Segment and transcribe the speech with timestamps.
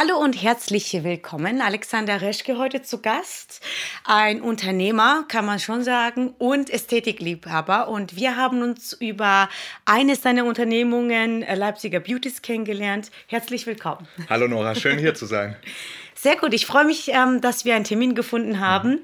[0.00, 1.60] Hallo und herzlich willkommen.
[1.60, 3.60] Alexander Reschke heute zu Gast.
[4.04, 7.88] Ein Unternehmer, kann man schon sagen, und Ästhetikliebhaber.
[7.88, 9.48] Und wir haben uns über
[9.86, 13.10] eines seiner Unternehmungen, äh, Leipziger Beauties, kennengelernt.
[13.26, 14.06] Herzlich willkommen.
[14.30, 15.56] Hallo Nora, schön hier zu sein.
[16.14, 18.90] Sehr gut, ich freue mich, ähm, dass wir einen Termin gefunden haben.
[18.90, 19.00] Mhm.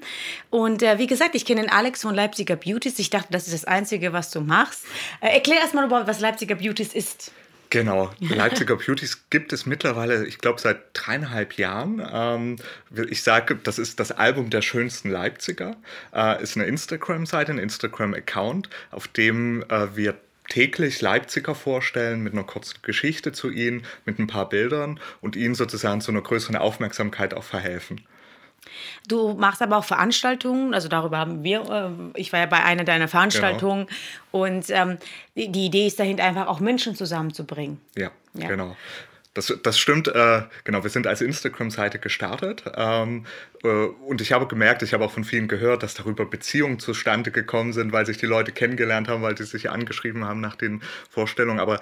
[0.49, 2.99] Und äh, wie gesagt, ich kenne den Alex von Leipziger Beauties.
[2.99, 4.85] Ich dachte, das ist das Einzige, was du machst.
[5.19, 7.33] Äh, erklär erst mal überhaupt, was Leipziger Beauties ist.
[7.69, 12.01] Genau, Leipziger Beauties gibt es mittlerweile, ich glaube, seit dreieinhalb Jahren.
[12.11, 12.55] Ähm,
[13.09, 15.75] ich sage, das ist das Album der schönsten Leipziger.
[16.13, 20.15] Äh, ist eine Instagram-Seite, ein Instagram-Account, auf dem äh, wir
[20.47, 25.55] täglich Leipziger vorstellen mit einer kurzen Geschichte zu ihnen, mit ein paar Bildern und ihnen
[25.55, 28.05] sozusagen zu einer größeren Aufmerksamkeit auch verhelfen.
[29.07, 31.61] Du machst aber auch Veranstaltungen, also darüber haben wir,
[32.15, 34.43] äh, ich war ja bei einer deiner Veranstaltungen genau.
[34.45, 34.97] und ähm,
[35.35, 37.79] die, die, Idee ist dahinter einfach auch Menschen zusammenzubringen.
[37.95, 38.47] Ja, ja.
[38.47, 38.75] genau.
[39.35, 43.25] Das, das stimmt, äh, genau, wir sind als Instagram-Seite gestartet ähm,
[43.63, 47.31] äh, und ich habe gemerkt, ich habe auch von vielen gehört, dass darüber Beziehungen zustande
[47.31, 50.81] gekommen sind, weil sich die Leute kennengelernt haben, weil sie sich angeschrieben haben nach den
[51.09, 51.59] Vorstellungen.
[51.59, 51.81] Aber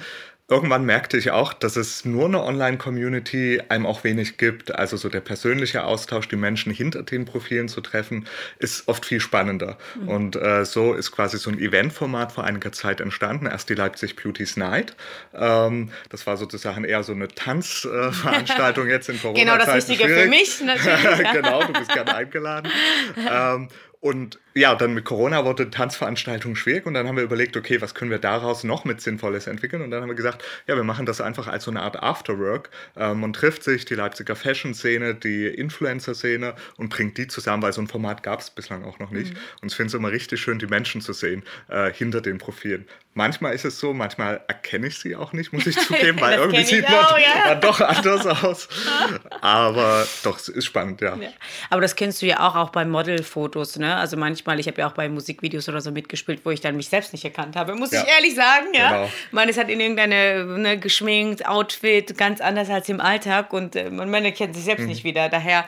[0.50, 4.76] Irgendwann merkte ich auch, dass es nur eine Online-Community einem auch wenig gibt.
[4.76, 8.28] Also so der persönliche Austausch, die Menschen hinter den Profilen zu treffen,
[8.60, 9.78] ist oft viel spannender.
[9.96, 10.08] Mhm.
[10.10, 13.46] Und äh, so ist quasi so ein Eventformat vor einiger Zeit entstanden.
[13.46, 14.98] Erst die Leipzig Beauties Night.
[15.34, 19.40] Ähm, das war sozusagen eher so eine Tanzveranstaltung äh, jetzt in Corona.
[19.40, 21.32] Genau das Wichtige für mich natürlich.
[21.32, 22.70] genau, du bist gerne eingeladen.
[23.32, 23.70] ähm,
[24.02, 27.96] und ja, dann mit Corona wurde Tanzveranstaltung schwierig und dann haben wir überlegt, okay, was
[27.96, 29.82] können wir daraus noch mit Sinnvolles entwickeln?
[29.82, 32.70] Und dann haben wir gesagt, ja, wir machen das einfach als so eine Art Afterwork.
[32.96, 37.82] Ähm, man trifft sich, die Leipziger Fashion-Szene, die Influencer-Szene und bringt die zusammen, weil so
[37.82, 39.34] ein Format gab es bislang auch noch nicht.
[39.34, 39.40] Mhm.
[39.62, 42.88] Und ich finde es immer richtig schön, die Menschen zu sehen äh, hinter den Profilen.
[43.16, 46.64] Manchmal ist es so, manchmal erkenne ich sie auch nicht, muss ich zugeben, weil irgendwie
[46.64, 47.56] sieht man auch, ja.
[47.56, 48.68] doch anders aus.
[49.42, 51.16] Aber doch, es ist spannend, ja.
[51.16, 51.30] ja.
[51.70, 53.96] Aber das kennst du ja auch, auch bei Modelfotos, ne?
[53.96, 56.90] Also manchmal, ich habe ja auch bei Musikvideos oder so mitgespielt, wo ich dann mich
[56.90, 58.02] selbst nicht erkannt habe, muss ja.
[58.02, 58.92] ich ehrlich sagen, ja.
[58.92, 59.10] Genau.
[59.32, 63.90] Man ist halt in irgendeine ne, geschminkt, Outfit, ganz anders als im Alltag und äh,
[63.90, 64.90] man, man erkennt sich selbst mhm.
[64.90, 65.30] nicht wieder.
[65.30, 65.66] Daher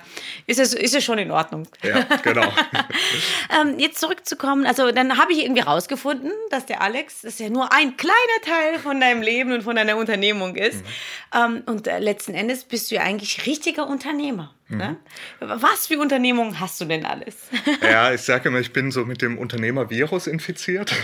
[0.48, 1.68] ist es, ist es schon in Ordnung.
[1.84, 2.44] Ja, genau.
[3.62, 7.72] ähm, jetzt zurückzukommen, also dann habe ich irgendwie rausgefunden, dass der Alex, das ja nur
[7.72, 10.78] ein kleiner Teil von deinem Leben und von deiner Unternehmung ist.
[10.78, 10.90] Mhm.
[11.36, 14.54] Ähm, und äh, letzten Endes bist du ja eigentlich richtiger Unternehmer.
[14.68, 14.78] Mhm.
[14.78, 14.98] Ne?
[15.40, 17.36] Was für Unternehmungen hast du denn alles?
[17.82, 20.94] Ja, ich sage immer, ich bin so mit dem Unternehmervirus infiziert.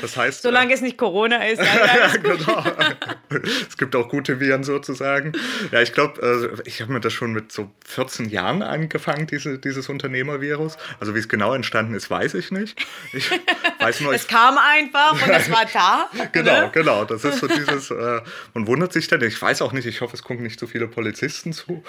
[0.00, 0.42] Das heißt.
[0.42, 1.60] Solange äh, es nicht Corona ist.
[1.62, 2.64] ja, genau.
[3.68, 5.32] Es gibt auch gute Viren sozusagen.
[5.72, 9.58] Ja, ich glaube, äh, ich habe mir das schon mit so 14 Jahren angefangen, diese,
[9.58, 10.76] dieses Unternehmervirus.
[11.00, 12.78] Also wie es genau entstanden ist, weiß ich nicht.
[13.12, 13.30] Ich
[13.78, 16.10] weiß nur, es kam einfach und es war da.
[16.32, 16.70] genau, ne?
[16.72, 17.04] genau.
[17.04, 18.20] Das ist so dieses, äh,
[18.52, 20.86] man wundert sich dann, ich weiß auch nicht, ich hoffe, es gucken nicht so viele
[20.86, 21.82] Polizisten zu.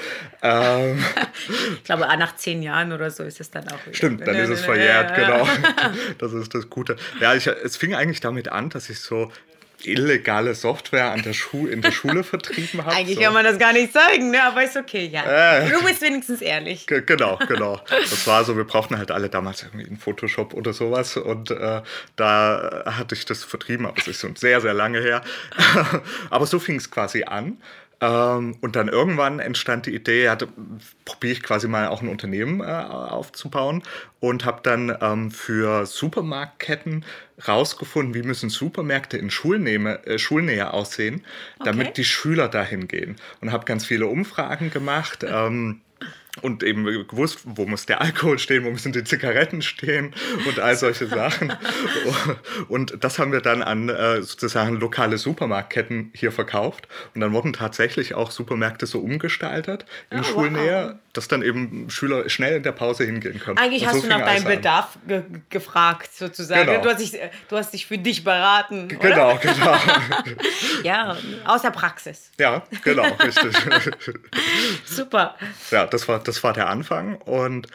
[0.97, 1.05] Ähm,
[1.75, 3.95] ich glaube, nach zehn Jahren oder so ist es dann auch wieder.
[3.95, 5.47] Stimmt, dann ist es verjährt, genau.
[6.17, 6.95] Das ist das Gute.
[7.19, 9.31] Ja, ich, es fing eigentlich damit an, dass ich so
[9.83, 12.95] illegale Software an der Schu in der Schule vertrieben habe.
[12.95, 13.23] Eigentlich so.
[13.23, 14.43] kann man das gar nicht sagen, ne?
[14.43, 15.23] aber ist okay, ja.
[15.59, 16.87] Äh, du bist wenigstens ehrlich.
[16.87, 17.81] Genau, genau.
[17.89, 21.81] Das war so, wir brauchten halt alle damals irgendwie einen Photoshop oder sowas und äh,
[22.15, 25.21] da hatte ich das vertrieben, aber es ist schon sehr, sehr lange her.
[26.29, 27.57] aber so fing es quasi an.
[28.01, 30.37] Ähm, und dann irgendwann entstand die Idee, ja,
[31.05, 33.83] probiere ich quasi mal auch ein Unternehmen äh, aufzubauen
[34.19, 37.05] und habe dann ähm, für Supermarktketten
[37.47, 41.23] rausgefunden, wie müssen Supermärkte in Schulnähe, äh, Schulnähe aussehen,
[41.63, 41.93] damit okay.
[41.97, 43.15] die Schüler dahin gehen.
[43.41, 45.25] Und habe ganz viele Umfragen gemacht.
[45.35, 45.81] Ähm,
[46.41, 50.13] und eben gewusst, wo muss der Alkohol stehen, wo müssen die Zigaretten stehen
[50.47, 51.53] und all solche Sachen.
[52.67, 56.87] Und das haben wir dann an äh, sozusagen lokale Supermarktketten hier verkauft.
[57.13, 60.95] Und dann wurden tatsächlich auch Supermärkte so umgestaltet in oh, Schulnähe, wow.
[61.13, 63.57] dass dann eben Schüler schnell in der Pause hingehen können.
[63.57, 66.65] Eigentlich und hast so du nach deinem Bedarf ge gefragt, sozusagen.
[66.65, 66.81] Genau.
[66.81, 67.19] Du, hast dich,
[67.49, 68.85] du hast dich für dich beraten.
[68.85, 69.09] Oder?
[69.09, 69.77] Genau, genau.
[70.83, 72.31] ja, aus der Praxis.
[72.39, 73.55] Ja, genau, richtig.
[74.85, 75.35] Super.
[75.71, 77.15] Ja, das war das war der Anfang.
[77.15, 77.67] Und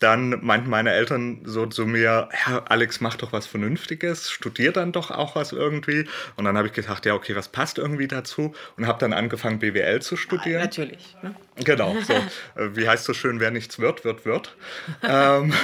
[0.00, 4.92] dann meinten meine Eltern so zu mir, ja, Alex, mach doch was Vernünftiges, studier dann
[4.92, 6.06] doch auch was irgendwie.
[6.36, 8.54] Und dann habe ich gedacht, ja, okay, was passt irgendwie dazu?
[8.76, 10.58] Und habe dann angefangen, BWL zu studieren.
[10.58, 11.16] Ja, natürlich.
[11.22, 11.34] Ne?
[11.64, 12.12] Genau, so.
[12.12, 14.56] Äh, wie heißt so schön, wer nichts wird, wird, wird.
[15.02, 15.54] ähm,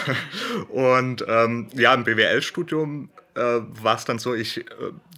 [0.68, 4.64] und ähm, ja, im BWL-Studium äh, war es dann so, ich äh,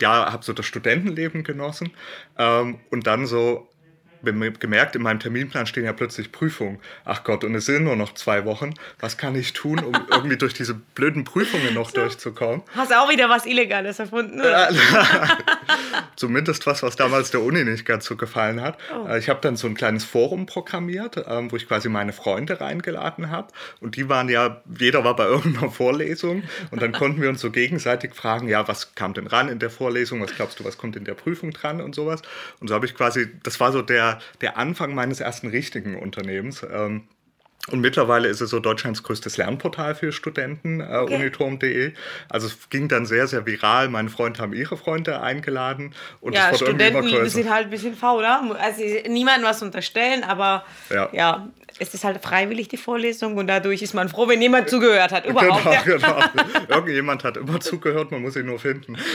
[0.01, 1.93] ja, habe so das Studentenleben genossen
[2.39, 3.69] ähm, und dann so
[4.23, 6.79] gemerkt, in meinem Terminplan stehen ja plötzlich Prüfungen.
[7.05, 8.75] Ach Gott, und es sind nur noch zwei Wochen.
[9.01, 12.01] Was kann ich tun, um irgendwie durch diese blöden Prüfungen noch so.
[12.01, 12.63] durchzukommen?
[12.75, 14.41] Hast du auch wieder was Illegales erfunden?
[14.41, 14.71] Oder?
[16.17, 18.79] Zumindest was, was damals der Uni nicht ganz so gefallen hat.
[18.95, 19.09] Oh.
[19.09, 22.61] Äh, ich habe dann so ein kleines Forum programmiert, ähm, wo ich quasi meine Freunde
[22.61, 23.49] reingeladen habe.
[23.81, 26.43] Und die waren ja, jeder war bei irgendeiner Vorlesung.
[26.71, 29.71] Und dann konnten wir uns so gegenseitig fragen, ja, was kam denn ran in der
[29.71, 30.21] Vorlesung?
[30.21, 32.23] Was glaubst du, was kommt in der Prüfung dran und sowas?
[32.61, 36.65] Und so habe ich quasi, das war so der, der Anfang meines ersten richtigen Unternehmens.
[36.71, 37.05] Ähm,
[37.69, 41.15] und mittlerweile ist es so Deutschlands größtes Lernportal für Studenten, äh, okay.
[41.15, 41.93] uniturm.de.
[42.29, 43.89] Also es ging dann sehr, sehr viral.
[43.89, 45.95] Meine Freunde haben ihre Freunde eingeladen.
[46.21, 48.57] Und ja, Studenten sind halt ein bisschen fauler.
[48.59, 51.49] Also niemandem was unterstellen, aber ja, ja
[51.79, 55.27] es ist halt freiwillig die Vorlesung und dadurch ist man froh, wenn jemand zugehört hat.
[55.27, 55.85] Überhaupt.
[55.85, 56.21] Genau, genau.
[56.69, 58.97] Irgendjemand hat immer zugehört, man muss ihn nur finden.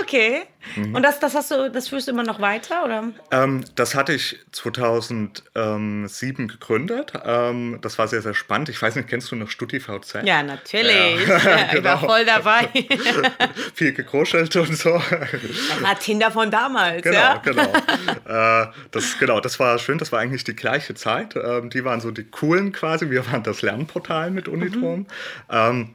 [0.00, 0.42] Okay.
[0.76, 0.94] Mhm.
[0.94, 3.04] Und das, das hast du, das führst du immer noch weiter, oder?
[3.30, 7.12] Ähm, das hatte ich 2007 gegründet.
[7.24, 8.68] Ähm, das war sehr, sehr spannend.
[8.68, 10.18] Ich weiß nicht, kennst du noch StudiVZ?
[10.24, 11.26] Ja, natürlich.
[11.26, 11.98] Ja, ja, ich war genau.
[11.98, 12.68] voll dabei.
[13.74, 15.00] Viel gekruschelt und so.
[15.10, 17.36] Das war Tinder von damals, genau, ja?
[17.36, 17.62] Genau,
[18.62, 19.40] äh, das, genau.
[19.40, 19.98] Das war schön.
[19.98, 21.34] Das war eigentlich die gleiche Zeit.
[21.36, 23.10] Ähm, die waren so die coolen quasi.
[23.10, 25.06] Wir waren das Lernportal mit Uniturm.
[25.50, 25.94] Mhm.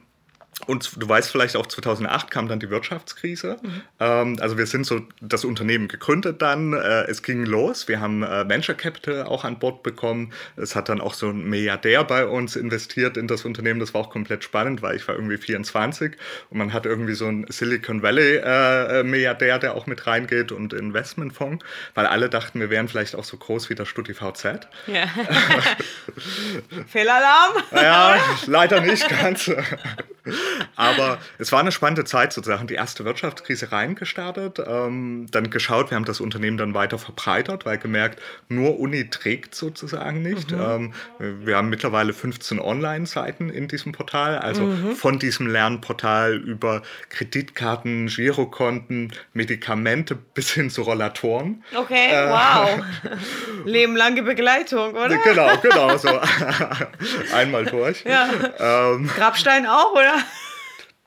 [0.64, 3.58] Und du weißt vielleicht auch, 2008 kam dann die Wirtschaftskrise.
[3.62, 3.82] Mhm.
[4.00, 6.72] Ähm, also wir sind so das Unternehmen gegründet dann.
[6.72, 7.88] Äh, es ging los.
[7.88, 10.32] Wir haben äh, Venture Capital auch an Bord bekommen.
[10.56, 13.80] Es hat dann auch so ein Milliardär bei uns investiert in das Unternehmen.
[13.80, 16.12] Das war auch komplett spannend, weil ich war irgendwie 24
[16.48, 20.72] und man hat irgendwie so einen Silicon Valley äh, Milliardär, der auch mit reingeht und
[20.72, 21.64] Investmentfonds,
[21.94, 24.66] weil alle dachten, wir wären vielleicht auch so groß wie das StudiVZ.
[24.86, 25.06] Ja.
[26.88, 27.52] Fehlalarm?
[27.72, 29.50] ja, leider nicht ganz.
[30.76, 32.66] Aber es war eine spannende Zeit sozusagen.
[32.66, 37.78] Die erste Wirtschaftskrise reingestartet, ähm, dann geschaut, wir haben das Unternehmen dann weiter verbreitert, weil
[37.78, 40.50] gemerkt, nur Uni trägt sozusagen nicht.
[40.50, 40.92] Mhm.
[41.20, 44.96] Ähm, wir haben mittlerweile 15 Online-Seiten in diesem Portal, also mhm.
[44.96, 51.64] von diesem Lernportal über Kreditkarten, Girokonten, Medikamente bis hin zu Rollatoren.
[51.74, 52.84] Okay, äh, wow.
[53.64, 55.16] Lebenlange Begleitung, oder?
[55.18, 56.08] Genau, genau, so
[57.34, 58.04] einmal durch.
[58.04, 58.28] Ja.
[58.58, 60.15] Ähm, Grabstein auch, oder?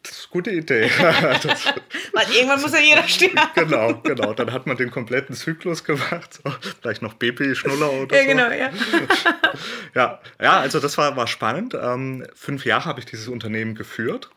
[0.04, 0.90] Das ist eine gute Idee.
[2.14, 3.38] Weil irgendwann muss ja jeder sterben.
[3.54, 4.34] Genau, genau.
[4.34, 6.34] Dann hat man den kompletten Zyklus gemacht.
[6.34, 6.52] So,
[6.82, 8.28] vielleicht noch Baby-Schnuller oder ja, so.
[8.30, 8.70] Genau, ja.
[9.96, 11.74] ja, ja, also das war, war spannend.
[11.74, 14.30] Ähm, fünf Jahre habe ich dieses Unternehmen geführt.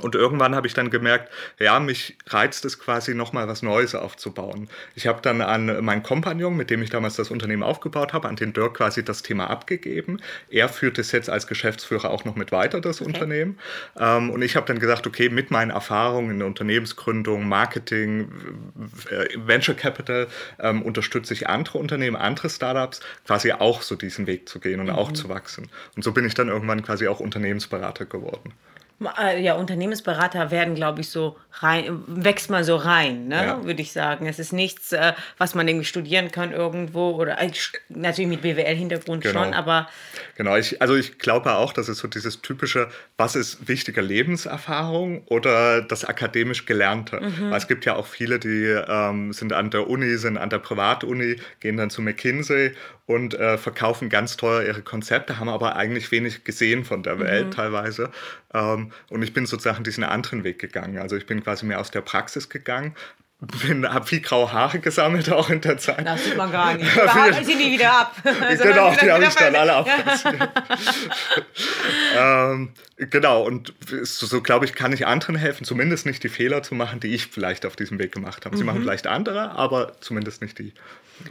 [0.00, 1.30] Und irgendwann habe ich dann gemerkt,
[1.60, 4.68] ja, mich reizt es quasi nochmal was Neues aufzubauen.
[4.96, 8.34] Ich habe dann an meinen Kompagnon, mit dem ich damals das Unternehmen aufgebaut habe, an
[8.34, 10.20] den Dirk quasi das Thema abgegeben.
[10.50, 13.10] Er führt es jetzt als Geschäftsführer auch noch mit weiter, das okay.
[13.10, 13.58] Unternehmen.
[13.98, 18.32] Ähm, und ich habe dann gesagt, okay, mit meinen Erfahrungen in der Unternehmensgründung, Marketing,
[19.10, 20.26] äh, Venture Capital
[20.58, 24.86] ähm, unterstütze ich andere Unternehmen, andere Startups, quasi auch so diesen Weg zu gehen und
[24.86, 24.92] mhm.
[24.92, 25.70] auch zu wachsen.
[25.94, 28.52] Und so bin ich dann irgendwann quasi auch Unternehmensberater geworden.
[29.20, 33.44] Äh, ja, Unternehmensberater werden, glaube ich, so rein, wächst man so rein, ne?
[33.44, 33.64] Ja.
[33.64, 34.26] würde ich sagen.
[34.26, 37.38] Es ist nichts, äh, was man irgendwie studieren kann irgendwo oder
[37.88, 39.44] natürlich mit BWL-Hintergrund genau.
[39.44, 39.88] schon, aber.
[40.36, 45.24] Genau, ich, also ich glaube auch, dass es so dieses typische, was ist wichtiger Lebenserfahrung
[45.26, 47.20] oder das akademisch Gelernte.
[47.20, 47.50] Mhm.
[47.50, 50.58] Weil es gibt ja auch viele, die ähm, sind an der Uni, sind an der
[50.58, 52.72] Privatuni, gehen dann zu McKinsey
[53.06, 57.46] und äh, verkaufen ganz teuer ihre Konzepte, haben aber eigentlich wenig gesehen von der Welt
[57.46, 57.50] mhm.
[57.50, 58.10] teilweise.
[58.54, 60.98] Ähm, und ich bin sozusagen diesen anderen Weg gegangen.
[60.98, 62.94] Also ich bin quasi mehr aus der Praxis gegangen,
[63.46, 66.06] bin, habe viel graue Haare gesammelt auch in der Zeit.
[66.06, 66.90] Das sieht man gar nicht.
[67.04, 68.16] Da sind die wieder ab.
[68.40, 70.48] Also genau, die habe ich dann alle abgezogen.
[72.16, 73.72] ähm, genau, und
[74.02, 77.14] so, so glaube ich, kann ich anderen helfen, zumindest nicht die Fehler zu machen, die
[77.14, 78.56] ich vielleicht auf diesem Weg gemacht habe.
[78.56, 78.68] Sie mhm.
[78.68, 80.72] machen vielleicht andere, aber zumindest nicht die.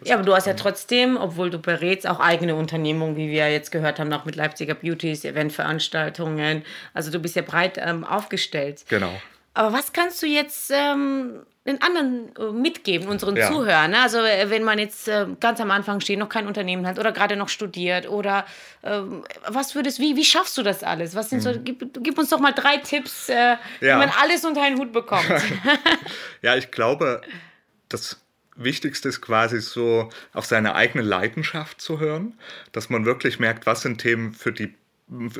[0.03, 3.71] Ja, aber du hast ja trotzdem, obwohl du berätst, auch eigene Unternehmungen, wie wir jetzt
[3.71, 6.63] gehört haben, auch mit Leipziger Beauties, Eventveranstaltungen.
[6.93, 8.85] Also du bist ja breit ähm, aufgestellt.
[8.89, 9.13] Genau.
[9.53, 13.49] Aber was kannst du jetzt ähm, den anderen äh, mitgeben, unseren ja.
[13.49, 13.91] Zuhörern?
[13.91, 14.01] Ne?
[14.01, 17.11] Also äh, wenn man jetzt äh, ganz am Anfang steht, noch kein Unternehmen hat oder
[17.11, 18.45] gerade noch studiert oder
[18.83, 21.15] ähm, was würdest, wie, wie schaffst du das alles?
[21.15, 21.63] Was sind so, mhm.
[21.63, 23.59] gib, gib, uns doch mal drei Tipps, ja.
[23.79, 25.29] wie man alles unter einen Hut bekommt.
[26.41, 27.21] ja, ich glaube,
[27.87, 28.19] das
[28.55, 32.37] Wichtigste ist quasi so auf seine eigene Leidenschaft zu hören,
[32.71, 34.75] dass man wirklich merkt, was sind Themen, für die,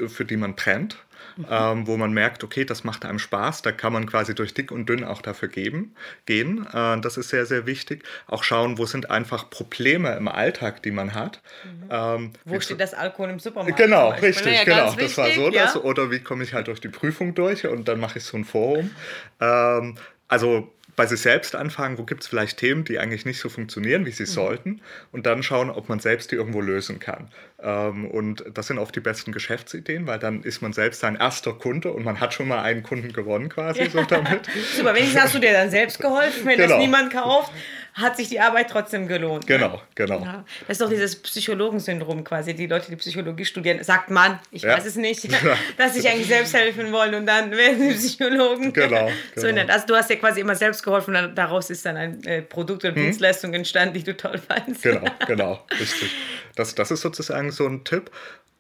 [0.07, 0.97] für die man brennt,
[1.37, 1.45] mhm.
[1.49, 4.71] ähm, wo man merkt, okay, das macht einem Spaß, da kann man quasi durch dick
[4.71, 6.67] und dünn auch dafür geben, gehen.
[6.73, 8.03] Äh, das ist sehr, sehr wichtig.
[8.27, 11.41] Auch schauen, wo sind einfach Probleme im Alltag, die man hat.
[11.63, 11.89] Mhm.
[11.89, 13.77] Ähm, wo steht das Alkohol im Supermarkt?
[13.77, 14.87] Genau, richtig, ja, genau.
[14.87, 15.63] Wichtig, das war so ja?
[15.63, 15.77] das.
[15.77, 18.45] Oder wie komme ich halt durch die Prüfung durch und dann mache ich so ein
[18.45, 18.91] Forum.
[19.39, 23.49] Ähm, also bei sich selbst anfangen, wo gibt es vielleicht Themen, die eigentlich nicht so
[23.49, 24.27] funktionieren, wie sie mhm.
[24.27, 24.81] sollten,
[25.11, 27.29] und dann schauen, ob man selbst die irgendwo lösen kann.
[27.61, 31.53] Ähm, und das sind oft die besten Geschäftsideen, weil dann ist man selbst sein erster
[31.53, 33.89] Kunde und man hat schon mal einen Kunden gewonnen quasi ja.
[33.89, 34.47] so damit.
[34.75, 36.69] Super, wenigstens hast du dir dann selbst geholfen, wenn genau.
[36.69, 37.51] das niemand kauft
[37.93, 39.47] hat sich die Arbeit trotzdem gelohnt.
[39.47, 39.57] Ne?
[39.57, 40.19] Genau, genau.
[40.21, 40.45] Ja.
[40.61, 42.55] Das ist doch dieses Psychologensyndrom quasi.
[42.55, 44.75] Die Leute, die Psychologie studieren, sagt man, ich ja.
[44.75, 45.27] weiß es nicht,
[45.77, 48.73] dass sich eigentlich selbst helfen wollen und dann werden sie Psychologen.
[48.73, 49.11] Genau.
[49.35, 49.61] genau.
[49.65, 52.41] So Also du hast ja quasi immer selbst geholfen und daraus ist dann ein äh,
[52.41, 53.03] Produkt oder hm.
[53.03, 54.81] Dienstleistung entstanden, die du toll fandest.
[54.81, 56.11] Genau, genau, richtig.
[56.55, 58.09] Das, das ist sozusagen so ein Tipp.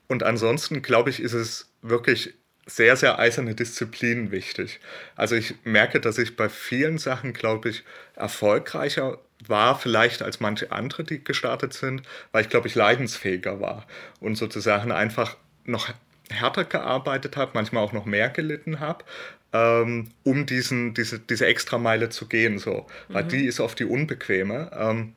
[0.07, 2.35] Und ansonsten, glaube ich, ist es wirklich
[2.65, 4.79] sehr, sehr eiserne Disziplin wichtig.
[5.15, 7.83] Also ich merke, dass ich bei vielen Sachen, glaube ich,
[8.15, 13.85] erfolgreicher war vielleicht als manche andere, die gestartet sind, weil ich, glaube ich, leidensfähiger war
[14.21, 15.89] und sozusagen einfach noch
[16.29, 19.03] härter gearbeitet habe, manchmal auch noch mehr gelitten habe,
[19.51, 22.59] ähm, um diesen, diese, diese Extrameile zu gehen.
[22.59, 22.87] So.
[23.09, 23.29] Weil mhm.
[23.29, 24.71] die ist oft die unbequeme.
[24.73, 25.13] Ähm,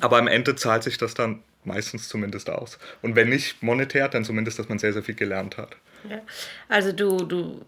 [0.00, 2.78] aber am Ende zahlt sich das dann meistens zumindest aus.
[3.00, 5.76] Und wenn nicht monetär, dann zumindest, dass man sehr, sehr viel gelernt hat.
[6.08, 6.20] Ja.
[6.68, 7.64] Also du, du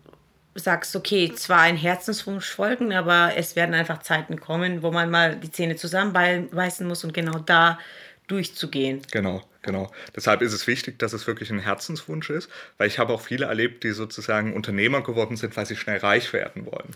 [0.54, 5.36] sagst, okay, zwar ein Herzenswunsch folgen, aber es werden einfach Zeiten kommen, wo man mal
[5.36, 7.78] die Zähne zusammenbeißen muss und genau da
[8.26, 9.02] durchzugehen.
[9.12, 9.92] Genau, genau.
[10.14, 13.46] Deshalb ist es wichtig, dass es wirklich ein Herzenswunsch ist, weil ich habe auch viele
[13.46, 16.90] erlebt, die sozusagen Unternehmer geworden sind, weil sie schnell reich werden wollen.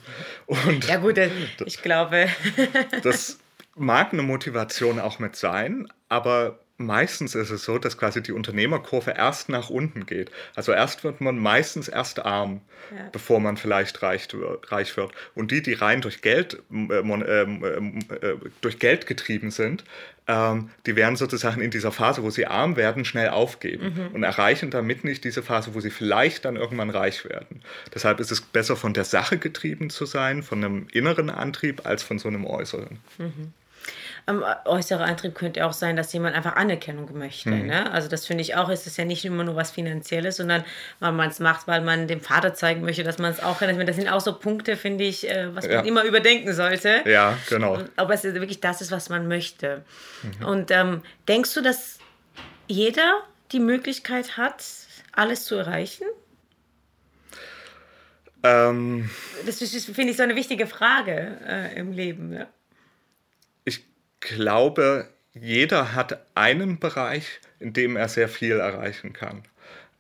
[0.47, 1.19] Und ja gut,
[1.67, 2.29] ich glaube.
[3.03, 3.39] das
[3.77, 9.13] mag eine Motivation auch mit sein, aber meistens ist es so, dass quasi die Unternehmerkurve
[9.13, 10.31] erst nach unten geht.
[10.55, 12.61] Also erst wird man meistens erst arm,
[12.97, 13.09] ja.
[13.13, 14.29] bevor man vielleicht reich,
[14.69, 15.13] reich wird.
[15.35, 19.85] Und die, die rein durch Geld, äh, äh, äh, durch Geld getrieben sind,
[20.27, 24.15] ähm, die werden sozusagen in dieser Phase, wo sie arm werden, schnell aufgeben mhm.
[24.15, 27.63] und erreichen damit nicht diese Phase, wo sie vielleicht dann irgendwann reich werden.
[27.95, 32.03] Deshalb ist es besser, von der Sache getrieben zu sein, von einem inneren Antrieb, als
[32.03, 32.99] von so einem äußeren.
[33.19, 33.53] Mhm
[34.27, 37.51] ähm, äußerer Antrieb könnte auch sein, dass jemand einfach Anerkennung möchte.
[37.51, 37.67] Mhm.
[37.67, 37.91] Ne?
[37.93, 40.65] Also das finde ich auch, ist es ja nicht immer nur was Finanzielles, sondern
[40.99, 43.87] weil man es macht, weil man dem Vater zeigen möchte, dass man es auch kann.
[43.87, 45.81] Das sind auch so Punkte, finde ich, äh, was man ja.
[45.83, 47.03] immer überdenken sollte.
[47.07, 47.79] Ja, genau.
[47.97, 49.85] Ob es wirklich das ist, was man möchte.
[50.23, 50.47] Mhm.
[50.47, 51.99] Und ähm, denkst du, dass
[52.67, 53.23] jeder
[53.53, 54.65] die Möglichkeit hat,
[55.13, 56.05] alles zu erreichen?
[58.43, 59.11] Ähm,
[59.45, 62.33] das finde ich so eine wichtige Frage äh, im Leben.
[62.33, 62.47] Ja
[64.21, 69.43] glaube, jeder hat einen Bereich, in dem er sehr viel erreichen kann.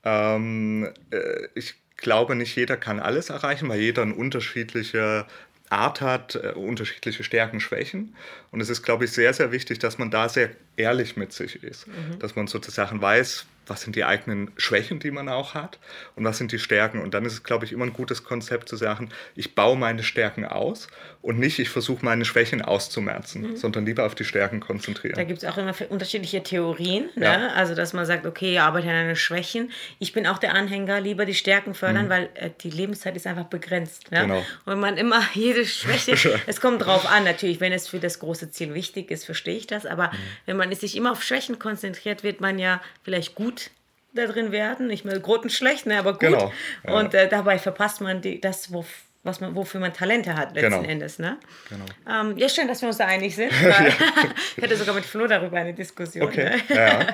[0.04, 5.26] Ähm, äh, ich glaube, nicht jeder kann alles erreichen, weil jeder eine unterschiedliche
[5.68, 8.16] Art hat, äh, unterschiedliche Stärken, Schwächen.
[8.50, 11.62] Und es ist, glaube ich, sehr, sehr wichtig, dass man da sehr ehrlich mit sich
[11.62, 11.86] ist.
[11.86, 12.18] Mhm.
[12.18, 15.78] Dass man sozusagen weiß, was sind die eigenen Schwächen, die man auch hat
[16.16, 17.00] und was sind die Stärken.
[17.00, 20.02] Und dann ist es, glaube ich, immer ein gutes Konzept zu sagen, ich baue meine
[20.02, 20.88] Stärken aus
[21.22, 23.56] und nicht, ich versuche meine Schwächen auszumerzen, mhm.
[23.56, 25.14] sondern lieber auf die Stärken konzentrieren.
[25.14, 27.10] Da gibt es auch immer unterschiedliche Theorien.
[27.14, 27.38] Ja.
[27.38, 27.52] Ne?
[27.54, 29.70] Also, dass man sagt, okay, ich arbeite an deine Schwächen.
[30.00, 32.10] Ich bin auch der Anhänger, lieber die Stärken fördern, mhm.
[32.10, 34.10] weil äh, die Lebenszeit ist einfach begrenzt.
[34.10, 34.22] Ne?
[34.22, 34.44] Genau.
[34.64, 38.39] Und man immer jede Schwäche, es kommt drauf an, natürlich, wenn es für das große
[38.48, 39.84] Ziel wichtig ist, verstehe ich das.
[39.84, 40.16] Aber mhm.
[40.46, 43.70] wenn man sich immer auf Schwächen konzentriert, wird man ja vielleicht gut
[44.14, 44.86] da drin werden.
[44.86, 46.20] Nicht mehr grottenschlecht, ne, aber gut.
[46.20, 46.52] Genau,
[46.86, 46.92] ja.
[46.92, 48.84] Und äh, dabei verpasst man die, das, wo,
[49.22, 50.82] was man, wofür man Talente hat, letzten genau.
[50.82, 51.18] Endes.
[51.18, 51.38] Ne?
[51.68, 51.84] Genau.
[52.08, 53.52] Ähm, ja, schön, dass wir uns da einig sind.
[54.56, 56.26] ich hatte sogar mit Flo darüber eine Diskussion.
[56.26, 56.44] Okay.
[56.44, 56.60] Ne?
[56.68, 57.06] Ja, ja.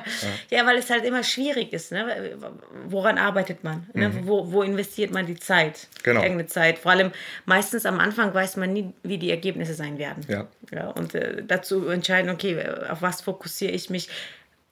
[0.50, 1.90] ja, weil es halt immer schwierig ist.
[1.90, 2.36] Ne?
[2.86, 3.88] Woran arbeitet man?
[3.92, 4.08] Ne?
[4.08, 4.28] Mhm.
[4.28, 5.88] Wo, wo investiert man die Zeit?
[6.04, 6.20] Genau.
[6.20, 6.78] Die eigene Zeit.
[6.78, 7.10] Vor allem
[7.44, 10.24] meistens am Anfang weiß man nie, wie die Ergebnisse sein werden.
[10.28, 10.46] Ja.
[10.70, 14.08] ja und äh, dazu entscheiden, okay, auf was fokussiere ich mich?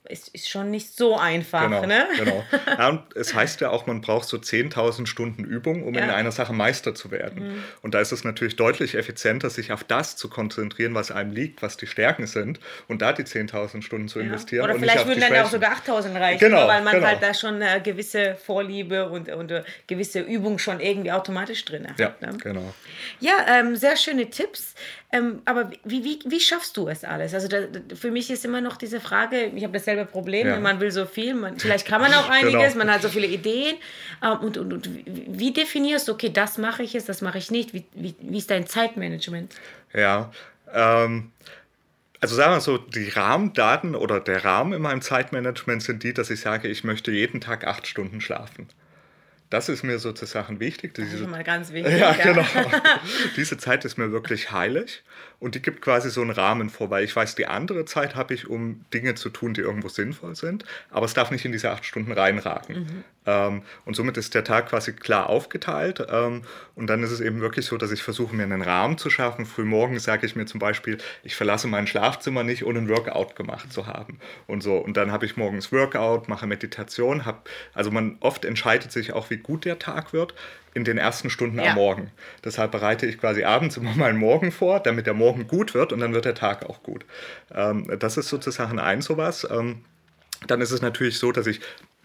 [0.06, 1.62] Ist, ist schon nicht so einfach.
[1.62, 2.06] Genau, ne?
[2.18, 2.44] genau.
[2.78, 6.04] Ja, und es heißt ja auch, man braucht so 10.000 Stunden Übung, um ja.
[6.04, 7.54] in einer Sache Meister zu werden.
[7.54, 7.64] Mhm.
[7.82, 11.62] Und da ist es natürlich deutlich effizienter, sich auf das zu konzentrieren, was einem liegt,
[11.62, 14.64] was die Stärken sind, und da die 10.000 Stunden zu investieren.
[14.64, 17.06] Oder vielleicht würden dann ja auch sogar 8.000 reichen, genau, weil man genau.
[17.06, 21.88] halt da schon eine gewisse Vorliebe und, und eine gewisse Übung schon irgendwie automatisch drin
[21.88, 21.98] hat.
[21.98, 22.36] Ja, ne?
[22.42, 22.74] genau.
[23.20, 24.74] Ja, ähm, sehr schöne Tipps.
[25.14, 27.34] Ähm, aber wie, wie, wie schaffst du es alles?
[27.34, 27.58] Also da,
[27.94, 30.58] für mich ist immer noch diese Frage, ich habe dasselbe Problem, ja.
[30.58, 32.84] man will so viel, man, vielleicht kann man auch einiges, genau.
[32.84, 33.76] man hat so viele Ideen.
[34.24, 37.52] Ähm, und, und, und, wie definierst du, okay, das mache ich jetzt, das mache ich
[37.52, 37.72] nicht?
[37.72, 39.54] Wie, wie, wie ist dein Zeitmanagement?
[39.92, 40.32] Ja,
[40.72, 41.30] ähm,
[42.18, 46.28] also sagen wir so, die Rahmendaten oder der Rahmen in meinem Zeitmanagement sind die, dass
[46.30, 48.66] ich sage, ich möchte jeden Tag acht Stunden schlafen.
[49.54, 50.94] Das ist mir sozusagen wichtig.
[50.94, 51.92] Das ist schon mal ganz wichtig.
[51.96, 52.44] Ja, ja, genau.
[53.36, 55.04] Diese Zeit ist mir wirklich heilig
[55.38, 58.34] und die gibt quasi so einen Rahmen vor, weil ich weiß, die andere Zeit habe
[58.34, 61.70] ich, um Dinge zu tun, die irgendwo sinnvoll sind, aber es darf nicht in diese
[61.70, 62.76] acht Stunden reinragen.
[62.76, 63.04] Mhm.
[63.26, 66.04] Ähm, und somit ist der Tag quasi klar aufgeteilt.
[66.10, 66.42] Ähm,
[66.74, 69.46] und dann ist es eben wirklich so, dass ich versuche, mir einen Rahmen zu schaffen.
[69.46, 73.72] Frühmorgens sage ich mir zum Beispiel, ich verlasse mein Schlafzimmer nicht, ohne ein Workout gemacht
[73.72, 74.18] zu haben.
[74.46, 74.76] Und so.
[74.76, 77.24] Und dann habe ich morgens Workout, mache Meditation.
[77.24, 80.34] Hab, also man oft entscheidet sich auch, wie gut der Tag wird
[80.74, 81.70] in den ersten Stunden ja.
[81.70, 82.10] am Morgen.
[82.44, 86.00] Deshalb bereite ich quasi abends immer meinen Morgen vor, damit der Morgen gut wird und
[86.00, 87.04] dann wird der Tag auch gut.
[87.54, 89.46] Ähm, das ist sozusagen ein sowas.
[89.50, 89.82] Ähm,
[90.46, 91.60] dann ist es natürlich so, dass ich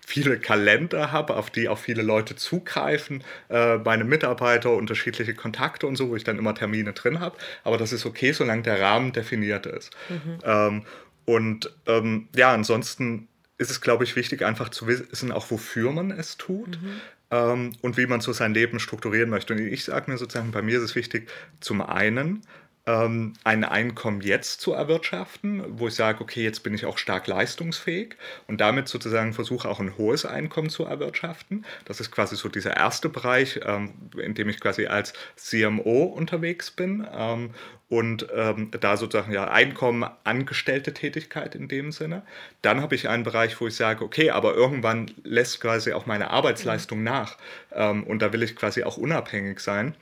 [0.06, 5.98] viele Kalender habe, auf die auch viele Leute zugreifen, äh, meine Mitarbeiter, unterschiedliche Kontakte und
[5.98, 7.38] so, wo ich dann immer Termine drin habe.
[7.64, 9.92] Aber das ist okay, solange der Rahmen definiert ist.
[10.10, 10.40] Mhm.
[10.44, 10.86] Ähm,
[11.26, 13.28] und ähm, ja, ansonsten
[13.60, 16.82] ist es, glaube ich, wichtig, einfach zu wissen, auch wofür man es tut.
[16.82, 17.02] Mhm.
[17.32, 19.54] Ähm, und wie man so sein Leben strukturieren möchte.
[19.54, 22.42] Und ich sage mir sozusagen, bei mir ist es wichtig, zum einen
[22.90, 27.28] ähm, ein Einkommen jetzt zu erwirtschaften, wo ich sage, okay, jetzt bin ich auch stark
[27.28, 28.16] leistungsfähig
[28.48, 31.66] und damit sozusagen versuche auch ein hohes Einkommen zu erwirtschaften.
[31.86, 36.72] Das ist quasi so dieser erste Bereich, ähm, in dem ich quasi als CMO unterwegs
[36.72, 37.52] bin ähm,
[37.90, 42.24] und ähm, da sozusagen ja Einkommen, angestellte Tätigkeit in dem Sinne.
[42.64, 46.32] Dann habe ich einen Bereich, wo ich sage, okay, aber irgendwann lässt quasi auch meine
[46.32, 47.38] Arbeitsleistung nach
[47.72, 49.96] ähm, und da will ich quasi auch unabhängig sein.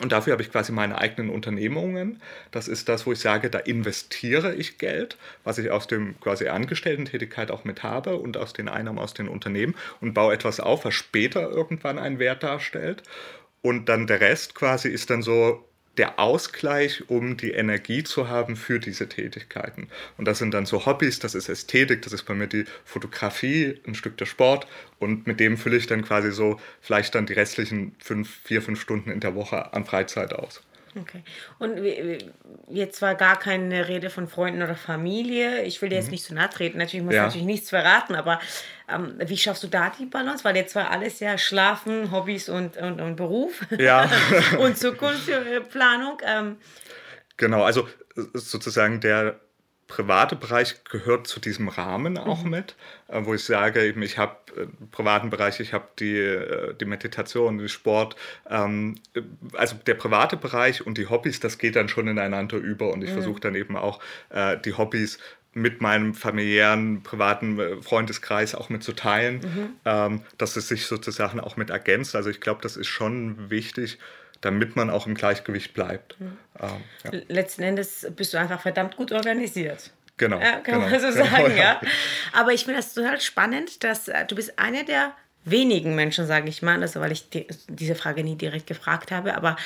[0.00, 2.22] Und dafür habe ich quasi meine eigenen Unternehmungen.
[2.50, 6.48] Das ist das, wo ich sage, da investiere ich Geld, was ich aus dem quasi
[6.48, 10.84] Angestellten-Tätigkeit auch mit habe und aus den Einnahmen aus den Unternehmen und baue etwas auf,
[10.84, 13.02] was später irgendwann einen Wert darstellt.
[13.62, 15.64] Und dann der Rest quasi ist dann so
[15.96, 19.88] der Ausgleich, um die Energie zu haben für diese Tätigkeiten.
[20.16, 23.80] Und das sind dann so Hobbys, das ist Ästhetik, das ist bei mir die Fotografie,
[23.86, 24.66] ein Stück der Sport.
[24.98, 28.80] Und mit dem fülle ich dann quasi so vielleicht dann die restlichen fünf, vier, fünf
[28.80, 30.62] Stunden in der Woche an Freizeit aus.
[30.98, 31.22] Okay.
[31.58, 31.78] Und
[32.68, 35.62] jetzt war gar keine Rede von Freunden oder Familie.
[35.62, 36.12] Ich will dir jetzt mhm.
[36.12, 36.78] nicht zu nahe treten.
[36.78, 37.26] Natürlich muss ja.
[37.26, 38.40] natürlich nichts verraten, aber
[38.94, 40.44] ähm, wie schaffst du da die Balance?
[40.44, 43.60] Weil jetzt war alles ja Schlafen, Hobbys und, und, und Beruf.
[43.78, 44.10] Ja.
[44.58, 46.18] und Zukunftsplanung.
[46.26, 46.56] Ähm.
[47.36, 47.88] Genau, also
[48.34, 49.40] sozusagen der
[49.90, 52.50] private Bereich gehört zu diesem Rahmen auch mhm.
[52.50, 52.76] mit,
[53.08, 56.84] äh, wo ich sage, eben, ich habe äh, privaten Bereich, ich habe die, äh, die
[56.84, 58.14] Meditation, den Sport.
[58.48, 58.94] Ähm,
[59.54, 63.10] also der private Bereich und die Hobbys, das geht dann schon ineinander über und ich
[63.10, 63.14] mhm.
[63.14, 65.18] versuche dann eben auch äh, die Hobbys
[65.52, 69.76] mit meinem familiären, privaten Freundeskreis auch mitzuteilen, mhm.
[69.84, 72.14] ähm, dass es sich sozusagen auch mit ergänzt.
[72.14, 73.98] Also ich glaube, das ist schon wichtig,
[74.40, 76.18] damit man auch im Gleichgewicht bleibt.
[76.20, 76.38] Mhm.
[76.60, 76.68] Ähm,
[77.04, 77.20] ja.
[77.28, 79.90] Letzten Endes bist du einfach verdammt gut organisiert.
[80.16, 80.38] Genau.
[80.38, 81.80] Ja, kann genau, man so genau, sagen, ja.
[82.32, 86.48] Aber ich finde das total spannend, dass äh, du bist einer der wenigen Menschen, sage
[86.48, 89.56] ich mal, also weil ich die, diese Frage nie direkt gefragt habe, aber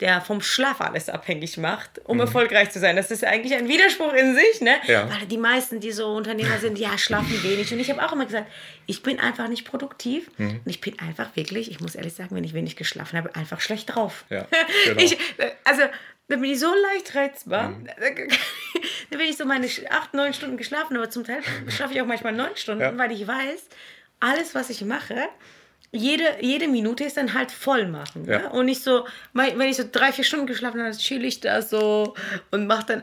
[0.00, 2.22] der vom Schlaf alles abhängig macht, um mhm.
[2.22, 2.94] erfolgreich zu sein.
[2.94, 4.76] Das ist eigentlich ein Widerspruch in sich, ne?
[4.86, 5.08] Ja.
[5.10, 7.72] Weil die meisten, die so Unternehmer sind, ja, schlafen wenig.
[7.72, 8.50] Und ich habe auch immer gesagt,
[8.86, 10.60] ich bin einfach nicht produktiv mhm.
[10.64, 13.60] und ich bin einfach wirklich, ich muss ehrlich sagen, wenn ich wenig geschlafen habe, einfach
[13.60, 14.24] schlecht drauf.
[14.30, 14.46] Ja,
[14.84, 15.02] genau.
[15.02, 15.18] ich,
[15.64, 15.82] also
[16.28, 17.70] da bin ich so leicht reizbar.
[17.70, 17.86] Mhm.
[19.10, 22.06] Da bin ich so meine acht, neun Stunden geschlafen, aber zum Teil schlafe ich auch
[22.06, 22.96] manchmal neun Stunden, ja.
[22.96, 23.68] weil ich weiß,
[24.20, 25.16] alles, was ich mache,
[25.92, 28.24] jede, jede Minute ist dann halt voll machen.
[28.26, 28.38] Ja.
[28.38, 28.50] Ne?
[28.50, 32.14] Und nicht so, wenn ich so drei, vier Stunden geschlafen habe, chill ich da so
[32.50, 33.02] und mache dann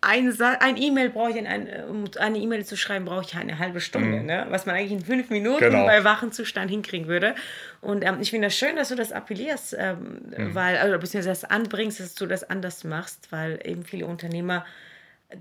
[0.00, 3.80] ein, ein E-Mail brauche ich, ein, um eine E-Mail zu schreiben, brauche ich eine halbe
[3.80, 4.26] Stunde, mhm.
[4.26, 4.46] ne?
[4.48, 5.86] was man eigentlich in fünf Minuten genau.
[5.86, 7.34] bei wachen Zustand hinkriegen würde.
[7.80, 10.54] Und ähm, ich finde das schön, dass du das appellierst, ähm, mhm.
[10.54, 14.64] weil, also beziehungsweise das anbringst, dass du das anders machst, weil eben viele Unternehmer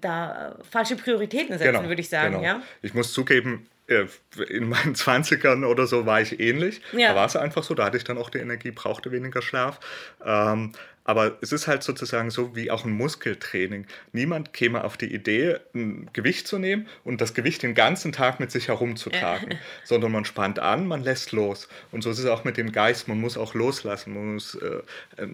[0.01, 1.87] da falsche Prioritäten setzen, genau.
[1.87, 2.35] würde ich sagen.
[2.35, 2.43] Genau.
[2.43, 2.61] Ja?
[2.81, 6.81] Ich muss zugeben, äh, in meinen 20ern oder so war ich ähnlich.
[6.91, 7.09] Ja.
[7.09, 9.79] Da war es einfach so, da hatte ich dann auch die Energie, brauchte weniger Schlaf.
[10.23, 10.73] Ähm,
[11.07, 13.87] aber es ist halt sozusagen so wie auch ein Muskeltraining.
[14.11, 18.41] Niemand käme auf die Idee, ein Gewicht zu nehmen und das Gewicht den ganzen Tag
[18.41, 21.69] mit sich herumzutragen, sondern man spannt an, man lässt los.
[21.91, 23.07] Und so ist es auch mit dem Geist.
[23.07, 24.81] Man muss auch loslassen, man muss äh,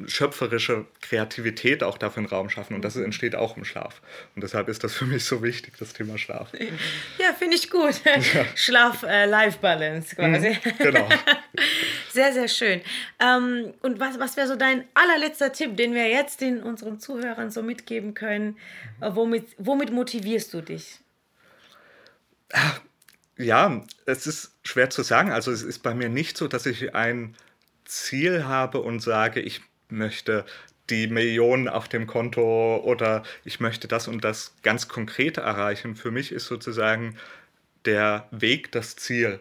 [0.06, 2.76] schöpferische Kreativität auch dafür einen Raum schaffen.
[2.76, 3.06] Und das mhm.
[3.06, 4.00] entsteht auch im Schlaf.
[4.36, 6.50] Und deshalb ist das für mich so wichtig, das Thema Schlaf.
[7.18, 8.00] Ja, finde ich gut.
[8.06, 8.46] Ja.
[8.56, 10.50] Schlaf-Life-Balance äh, quasi.
[10.50, 11.10] Mhm, genau.
[12.14, 12.82] Sehr, sehr schön.
[13.20, 15.76] Ähm, und was, was wäre so dein allerletzter Tipp?
[15.78, 18.58] Den wir jetzt den unseren Zuhörern so mitgeben können?
[19.02, 19.16] Mhm.
[19.16, 21.00] Womit, womit motivierst du dich?
[23.36, 25.32] Ja, es ist schwer zu sagen.
[25.32, 27.36] Also es ist bei mir nicht so, dass ich ein
[27.86, 30.46] Ziel habe und sage, ich möchte
[30.92, 35.96] die Millionen auf dem Konto oder ich möchte das und das ganz konkret erreichen.
[35.96, 37.18] Für mich ist sozusagen
[37.86, 39.40] der Weg das Ziel.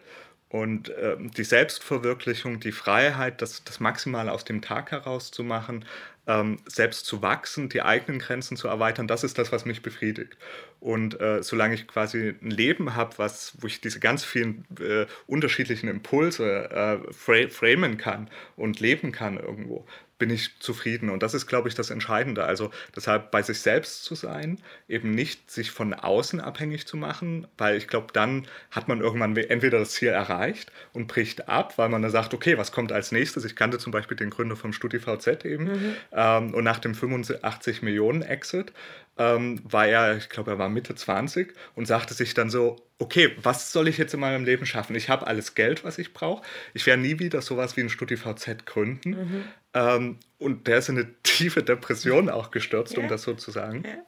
[0.53, 5.83] Und äh, die Selbstverwirklichung, die Freiheit, das, das Maximale aus dem Tag herauszumachen,
[6.27, 10.37] ähm, selbst zu wachsen, die eigenen Grenzen zu erweitern, das ist das, was mich befriedigt.
[10.79, 15.89] Und äh, solange ich quasi ein Leben habe, wo ich diese ganz vielen äh, unterschiedlichen
[15.89, 19.87] Impulse äh, fra framen kann und leben kann irgendwo,
[20.23, 21.09] bin ich zufrieden.
[21.09, 22.45] Und das ist, glaube ich, das Entscheidende.
[22.45, 24.57] Also deshalb bei sich selbst zu sein,
[24.87, 29.35] eben nicht sich von außen abhängig zu machen, weil ich glaube, dann hat man irgendwann
[29.35, 33.11] entweder das Ziel erreicht und bricht ab, weil man dann sagt, okay, was kommt als
[33.11, 33.43] nächstes?
[33.43, 35.95] Ich kannte zum Beispiel den Gründer vom StudiVZ eben mhm.
[36.13, 38.71] ähm, und nach dem 85 Millionen Exit
[39.17, 43.35] ähm, war er, ich glaube, er war Mitte 20 und sagte sich dann so, okay,
[43.41, 44.95] was soll ich jetzt in meinem Leben schaffen?
[44.95, 46.43] Ich habe alles Geld, was ich brauche.
[46.73, 49.09] Ich werde nie wieder sowas wie ein StudiVZ gründen.
[49.09, 49.43] Mhm.
[49.73, 52.99] Ähm, und der ist in eine tiefe Depression auch gestürzt, ja.
[52.99, 53.83] um das so zu sagen.
[53.85, 54.03] Ja.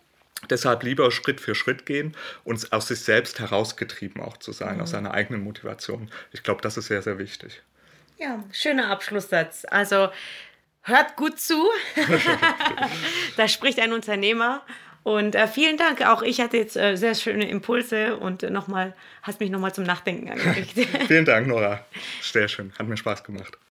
[0.50, 4.82] Deshalb lieber Schritt für Schritt gehen und aus sich selbst herausgetrieben auch zu sein, mhm.
[4.82, 6.12] aus seiner eigenen Motivation.
[6.34, 7.62] Ich glaube, das ist sehr, sehr wichtig.
[8.18, 9.66] Ja, schöner Abschlusssatz.
[9.70, 10.10] Also
[10.84, 11.68] hört gut zu.
[13.38, 14.62] da spricht ein Unternehmer.
[15.04, 16.02] Und äh, vielen Dank.
[16.02, 19.84] Auch ich hatte jetzt äh, sehr schöne Impulse und äh, nochmal, hast mich nochmal zum
[19.84, 20.74] Nachdenken angeregt.
[21.08, 21.86] vielen Dank, Nora.
[22.22, 22.74] Sehr schön.
[22.80, 23.56] Hat mir Spaß gemacht.